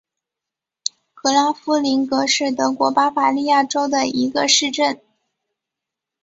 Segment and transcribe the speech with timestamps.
[1.13, 4.99] 格拉夫林格是德国巴伐利亚州的一个市镇。